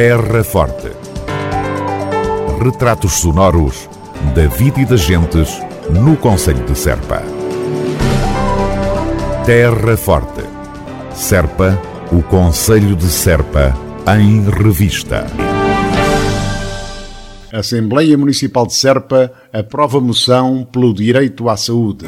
Terra 0.00 0.44
Forte. 0.44 0.92
Retratos 2.62 3.14
sonoros 3.14 3.90
da 4.32 4.46
vida 4.46 4.80
e 4.80 4.84
das 4.84 5.00
gentes 5.00 5.60
no 5.90 6.16
Conselho 6.16 6.64
de 6.64 6.78
Serpa. 6.78 7.20
Terra 9.44 9.96
Forte. 9.96 10.44
Serpa, 11.12 11.76
o 12.12 12.22
Conselho 12.22 12.94
de 12.94 13.08
Serpa, 13.08 13.76
em 14.16 14.48
revista. 14.48 15.26
Assembleia 17.52 18.16
Municipal 18.16 18.68
de 18.68 18.74
Serpa 18.74 19.32
aprova 19.52 20.00
moção 20.00 20.64
pelo 20.70 20.94
direito 20.94 21.48
à 21.48 21.56
saúde. 21.56 22.06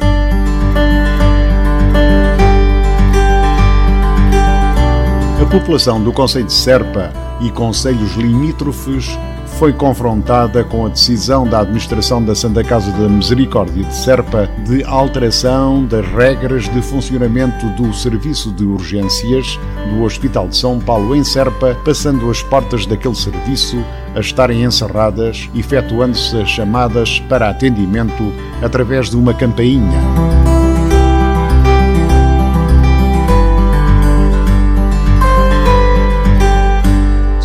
População 5.51 6.01
do 6.01 6.13
Conselho 6.13 6.45
de 6.45 6.53
Serpa 6.53 7.11
e 7.41 7.51
conselhos 7.51 8.15
limítrofes 8.15 9.19
foi 9.59 9.73
confrontada 9.73 10.63
com 10.63 10.85
a 10.85 10.89
decisão 10.89 11.45
da 11.45 11.59
administração 11.59 12.23
da 12.23 12.33
Santa 12.33 12.63
Casa 12.63 12.89
da 12.93 13.09
Misericórdia 13.09 13.83
de 13.83 13.93
Serpa 13.93 14.49
de 14.65 14.81
alteração 14.85 15.85
das 15.85 16.07
regras 16.07 16.69
de 16.69 16.81
funcionamento 16.81 17.67
do 17.71 17.93
serviço 17.93 18.49
de 18.53 18.63
urgências 18.63 19.59
do 19.89 20.03
Hospital 20.03 20.47
de 20.47 20.55
São 20.55 20.79
Paulo 20.79 21.13
em 21.13 21.23
Serpa, 21.23 21.77
passando 21.83 22.31
as 22.31 22.41
portas 22.41 22.85
daquele 22.85 23.15
serviço 23.15 23.83
a 24.15 24.21
estarem 24.21 24.63
encerradas, 24.63 25.49
efetuando-se 25.53 26.41
as 26.41 26.49
chamadas 26.49 27.19
para 27.27 27.49
atendimento 27.49 28.31
através 28.63 29.09
de 29.09 29.17
uma 29.17 29.33
campainha. 29.33 30.50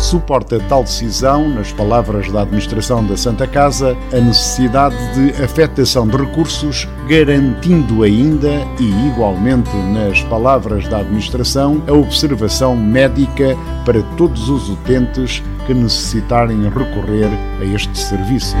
Suporta 0.07 0.57
tal 0.69 0.83
decisão, 0.83 1.49
nas 1.49 1.73
palavras 1.73 2.31
da 2.31 2.43
administração 2.43 3.05
da 3.05 3.17
Santa 3.17 3.45
Casa, 3.45 3.97
a 4.13 4.19
necessidade 4.21 4.95
de 5.13 5.43
afetação 5.43 6.07
de 6.07 6.15
recursos, 6.15 6.87
garantindo 7.09 8.03
ainda 8.03 8.47
e 8.79 9.07
igualmente 9.09 9.75
nas 9.75 10.21
palavras 10.23 10.87
da 10.87 10.99
administração 10.99 11.83
a 11.87 11.91
observação 11.91 12.73
médica 12.73 13.57
para 13.83 14.01
todos 14.15 14.47
os 14.47 14.69
utentes 14.69 15.43
que 15.65 15.73
necessitarem 15.73 16.69
recorrer 16.69 17.29
a 17.59 17.65
este 17.65 17.97
serviço. 17.99 18.55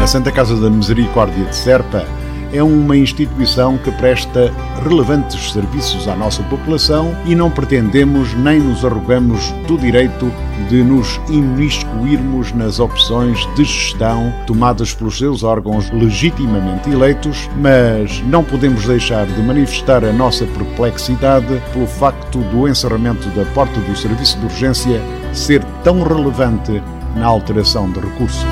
A 0.00 0.06
Santa 0.06 0.30
Casa 0.30 0.54
da 0.56 0.70
Misericórdia 0.70 1.44
de 1.44 1.56
Serpa 1.56 2.06
é 2.52 2.62
uma 2.62 2.96
instituição 2.96 3.76
que 3.78 3.90
presta 3.92 4.52
relevantes 4.82 5.52
serviços 5.52 6.08
à 6.08 6.16
nossa 6.16 6.42
população 6.44 7.14
e 7.26 7.34
não 7.34 7.50
pretendemos 7.50 8.34
nem 8.34 8.60
nos 8.60 8.84
arrogamos 8.84 9.50
do 9.66 9.76
direito 9.76 10.30
de 10.68 10.82
nos 10.82 11.20
imiscuirmos 11.28 12.52
nas 12.52 12.78
opções 12.78 13.46
de 13.54 13.64
gestão 13.64 14.32
tomadas 14.46 14.94
pelos 14.94 15.18
seus 15.18 15.42
órgãos 15.42 15.90
legitimamente 15.90 16.90
eleitos, 16.90 17.48
mas 17.56 18.20
não 18.26 18.44
podemos 18.44 18.86
deixar 18.86 19.26
de 19.26 19.40
manifestar 19.42 20.04
a 20.04 20.12
nossa 20.12 20.44
perplexidade 20.46 21.60
pelo 21.72 21.86
facto 21.86 22.38
do 22.38 22.68
encerramento 22.68 23.28
da 23.30 23.44
porta 23.52 23.80
do 23.80 23.96
serviço 23.96 24.38
de 24.38 24.44
urgência 24.46 25.00
ser 25.32 25.64
tão 25.82 26.02
relevante 26.02 26.82
na 27.16 27.26
alteração 27.26 27.90
de 27.90 28.00
recursos. 28.00 28.44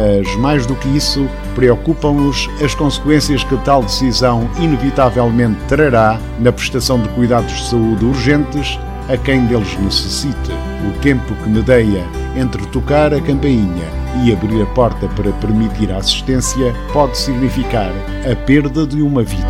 Mas 0.00 0.34
mais 0.36 0.64
do 0.64 0.74
que 0.74 0.88
isso, 0.96 1.28
preocupam-nos 1.54 2.48
as 2.64 2.74
consequências 2.74 3.44
que 3.44 3.56
tal 3.58 3.82
decisão 3.82 4.48
inevitavelmente 4.58 5.58
trará 5.68 6.18
na 6.38 6.50
prestação 6.50 6.98
de 6.98 7.08
cuidados 7.10 7.52
de 7.52 7.68
saúde 7.68 8.06
urgentes 8.06 8.78
a 9.10 9.16
quem 9.18 9.44
deles 9.44 9.76
necessite. 9.78 10.52
O 10.88 10.98
tempo 11.00 11.34
que 11.34 11.48
medeia 11.50 12.02
entre 12.34 12.64
tocar 12.68 13.12
a 13.12 13.20
campainha 13.20 13.84
e 14.24 14.32
abrir 14.32 14.62
a 14.62 14.66
porta 14.66 15.06
para 15.08 15.32
permitir 15.32 15.92
a 15.92 15.98
assistência 15.98 16.74
pode 16.94 17.18
significar 17.18 17.92
a 18.30 18.34
perda 18.34 18.86
de 18.86 19.02
uma 19.02 19.22
vida. 19.22 19.46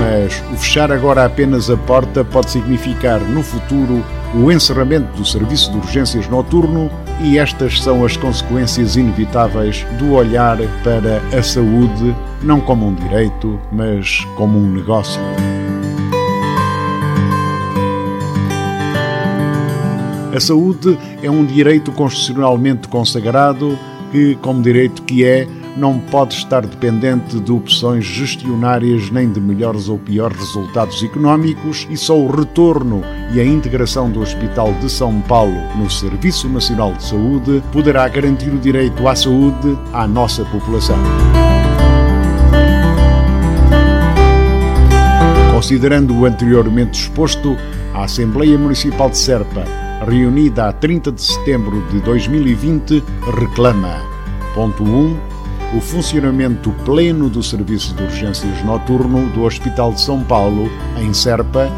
Mas 0.00 0.42
o 0.52 0.56
fechar 0.56 0.90
agora 0.90 1.26
apenas 1.26 1.68
a 1.68 1.76
porta 1.76 2.24
pode 2.24 2.50
significar, 2.50 3.20
no 3.20 3.42
futuro, 3.42 4.02
o 4.34 4.50
encerramento 4.50 5.16
do 5.16 5.24
serviço 5.24 5.70
de 5.70 5.76
urgências 5.78 6.26
noturno 6.28 6.90
e 7.20 7.38
estas 7.38 7.80
são 7.82 8.04
as 8.04 8.16
consequências 8.16 8.96
inevitáveis 8.96 9.84
do 9.98 10.12
olhar 10.12 10.56
para 10.82 11.20
a 11.36 11.42
saúde 11.42 12.14
não 12.42 12.60
como 12.60 12.86
um 12.86 12.94
direito, 12.94 13.60
mas 13.70 14.24
como 14.36 14.58
um 14.58 14.72
negócio. 14.72 15.20
A 20.34 20.40
saúde 20.40 20.98
é 21.22 21.30
um 21.30 21.44
direito 21.44 21.92
constitucionalmente 21.92 22.88
consagrado 22.88 23.78
que, 24.10 24.34
como 24.36 24.62
direito 24.62 25.02
que 25.02 25.24
é, 25.24 25.46
não 25.76 25.98
pode 25.98 26.34
estar 26.34 26.66
dependente 26.66 27.40
de 27.40 27.52
opções 27.52 28.04
gestionárias 28.04 29.10
nem 29.10 29.30
de 29.30 29.40
melhores 29.40 29.88
ou 29.88 29.98
piores 29.98 30.36
resultados 30.38 31.02
económicos 31.02 31.86
e 31.90 31.96
só 31.96 32.18
o 32.18 32.30
retorno 32.30 33.02
e 33.32 33.40
a 33.40 33.44
integração 33.44 34.10
do 34.10 34.20
Hospital 34.20 34.72
de 34.74 34.90
São 34.90 35.20
Paulo 35.22 35.56
no 35.76 35.90
Serviço 35.90 36.48
Nacional 36.48 36.92
de 36.92 37.04
Saúde 37.04 37.62
poderá 37.72 38.06
garantir 38.08 38.50
o 38.50 38.58
direito 38.58 39.06
à 39.08 39.14
saúde 39.14 39.78
à 39.92 40.06
nossa 40.06 40.44
população. 40.44 40.98
Considerando 45.52 46.14
o 46.18 46.26
anteriormente 46.26 47.00
exposto, 47.00 47.56
a 47.94 48.04
Assembleia 48.04 48.58
Municipal 48.58 49.08
de 49.08 49.16
Serpa, 49.16 49.64
reunida 50.06 50.68
a 50.68 50.72
30 50.72 51.12
de 51.12 51.22
setembro 51.22 51.82
de 51.88 52.00
2020, 52.00 53.02
reclama: 53.38 54.02
ponto 54.54 54.82
1 54.82 55.31
o 55.74 55.80
funcionamento 55.80 56.70
pleno 56.84 57.30
do 57.30 57.42
serviço 57.42 57.94
de 57.94 58.02
urgências 58.02 58.62
noturno 58.64 59.28
do 59.30 59.42
Hospital 59.44 59.92
de 59.92 60.00
São 60.00 60.22
Paulo, 60.22 60.70
em 60.98 61.12
Serpa, 61.14 61.70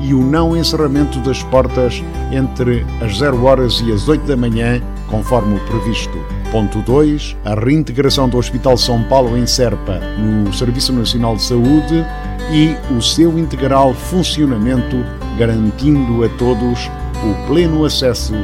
e 0.00 0.14
o 0.14 0.22
não 0.22 0.56
encerramento 0.56 1.18
das 1.20 1.42
portas 1.42 2.02
entre 2.32 2.86
as 3.02 3.18
0 3.18 3.44
horas 3.44 3.82
e 3.84 3.92
as 3.92 4.08
8 4.08 4.26
da 4.26 4.36
manhã, 4.36 4.80
conforme 5.08 5.56
o 5.56 5.60
previsto. 5.66 6.16
Ponto 6.50 6.80
2. 6.80 7.36
A 7.44 7.54
reintegração 7.54 8.28
do 8.28 8.38
Hospital 8.38 8.76
São 8.76 9.02
Paulo 9.04 9.36
em 9.36 9.46
Serpa 9.46 10.00
no 10.18 10.52
Serviço 10.52 10.92
Nacional 10.92 11.36
de 11.36 11.42
Saúde 11.42 12.04
e 12.50 12.74
o 12.92 13.02
seu 13.02 13.38
integral 13.38 13.94
funcionamento, 13.94 14.96
garantindo 15.38 16.24
a 16.24 16.28
todos 16.30 16.90
o 17.22 17.46
pleno 17.46 17.84
acesso 17.84 18.34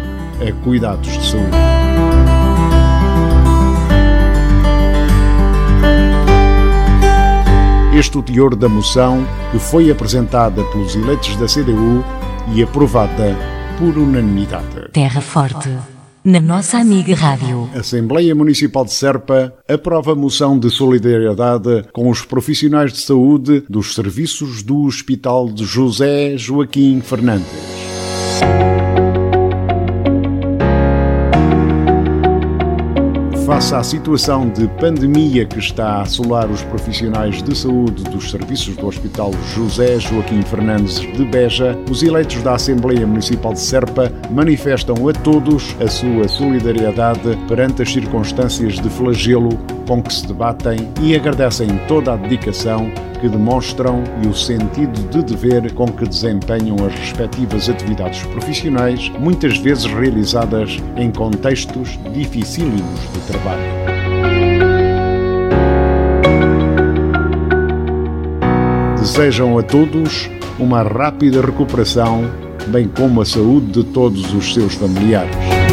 a 0.40 0.52
cuidados 0.62 1.12
de 1.12 1.26
saúde. 1.26 1.75
O 8.14 8.22
teor 8.22 8.54
da 8.54 8.68
moção 8.68 9.26
que 9.50 9.58
foi 9.58 9.90
apresentada 9.90 10.62
pelos 10.64 10.94
eleitos 10.94 11.34
da 11.36 11.46
CDU 11.46 12.04
e 12.54 12.62
aprovada 12.62 13.36
por 13.78 13.96
unanimidade. 13.98 14.90
Terra 14.92 15.20
Forte. 15.20 15.70
Na 16.24 16.40
nossa 16.40 16.78
amiga 16.78 17.14
Rádio. 17.14 17.70
Assembleia 17.72 18.34
Municipal 18.34 18.84
de 18.84 18.92
Serpa 18.92 19.54
aprova 19.68 20.12
a 20.12 20.14
moção 20.16 20.58
de 20.58 20.68
solidariedade 20.70 21.84
com 21.92 22.10
os 22.10 22.22
profissionais 22.22 22.92
de 22.92 22.98
saúde 22.98 23.62
dos 23.68 23.94
serviços 23.94 24.62
do 24.62 24.84
Hospital 24.84 25.48
de 25.48 25.64
José 25.64 26.36
Joaquim 26.36 27.00
Fernandes. 27.00 27.46
Face 33.56 33.74
à 33.74 33.82
situação 33.82 34.50
de 34.50 34.68
pandemia 34.68 35.46
que 35.46 35.58
está 35.58 35.86
a 35.86 36.02
assolar 36.02 36.50
os 36.50 36.62
profissionais 36.64 37.42
de 37.42 37.56
saúde 37.56 38.04
dos 38.04 38.30
serviços 38.30 38.76
do 38.76 38.86
Hospital 38.86 39.30
José 39.54 39.98
Joaquim 39.98 40.42
Fernandes 40.42 41.00
de 41.00 41.24
Beja, 41.24 41.74
os 41.90 42.02
eleitos 42.02 42.42
da 42.42 42.56
Assembleia 42.56 43.06
Municipal 43.06 43.54
de 43.54 43.60
Serpa 43.60 44.12
manifestam 44.30 45.08
a 45.08 45.12
todos 45.14 45.74
a 45.80 45.88
sua 45.88 46.28
solidariedade 46.28 47.34
perante 47.48 47.80
as 47.80 47.90
circunstâncias 47.90 48.74
de 48.74 48.90
flagelo 48.90 49.48
com 49.86 50.02
que 50.02 50.12
se 50.12 50.26
debatem 50.26 50.88
e 51.00 51.14
agradecem 51.14 51.68
toda 51.88 52.12
a 52.12 52.16
dedicação 52.16 52.90
que 53.20 53.28
demonstram 53.28 54.02
e 54.22 54.28
o 54.28 54.34
sentido 54.34 55.08
de 55.10 55.22
dever 55.22 55.72
com 55.72 55.86
que 55.86 56.06
desempenham 56.06 56.76
as 56.86 56.94
respectivas 56.94 57.68
atividades 57.68 58.22
profissionais, 58.26 59.10
muitas 59.18 59.56
vezes 59.58 59.86
realizadas 59.86 60.78
em 60.96 61.10
contextos 61.10 61.98
dificílimos 62.12 63.00
de 63.12 63.20
trabalho. 63.20 63.86
Desejam 68.98 69.56
a 69.56 69.62
todos 69.62 70.28
uma 70.58 70.82
rápida 70.82 71.40
recuperação, 71.40 72.24
bem 72.68 72.88
como 72.88 73.20
a 73.20 73.24
saúde 73.24 73.82
de 73.82 73.84
todos 73.84 74.34
os 74.34 74.52
seus 74.52 74.74
familiares. 74.74 75.65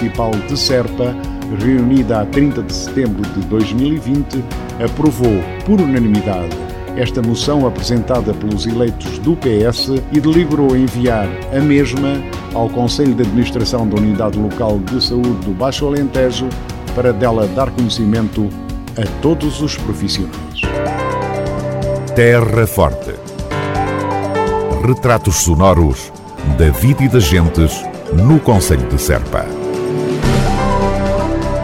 Municipal 0.00 0.30
de 0.48 0.58
Serpa, 0.58 1.14
reunida 1.62 2.22
a 2.22 2.24
30 2.24 2.62
de 2.62 2.72
setembro 2.72 3.20
de 3.34 3.40
2020, 3.48 4.42
aprovou, 4.82 5.42
por 5.66 5.78
unanimidade, 5.78 6.56
esta 6.96 7.20
moção 7.20 7.66
apresentada 7.66 8.32
pelos 8.32 8.66
eleitos 8.66 9.18
do 9.18 9.36
PS 9.36 9.90
e 10.10 10.18
deliberou 10.18 10.74
enviar 10.74 11.28
a 11.54 11.60
mesma 11.60 12.14
ao 12.54 12.70
Conselho 12.70 13.14
de 13.14 13.22
Administração 13.22 13.86
da 13.86 13.96
Unidade 13.96 14.38
Local 14.38 14.78
de 14.78 15.04
Saúde 15.04 15.44
do 15.44 15.52
Baixo 15.52 15.86
Alentejo 15.86 16.48
para 16.94 17.12
dela 17.12 17.46
dar 17.48 17.70
conhecimento 17.70 18.48
a 18.96 19.06
todos 19.20 19.60
os 19.60 19.76
profissionais. 19.76 20.62
Terra 22.16 22.66
Forte. 22.66 23.14
Retratos 24.82 25.36
sonoros 25.36 26.10
da 26.56 26.70
vida 26.70 27.04
e 27.04 27.08
das 27.08 27.24
gentes 27.24 27.84
no 28.14 28.40
Conselho 28.40 28.88
de 28.88 28.98
Serpa. 28.98 29.59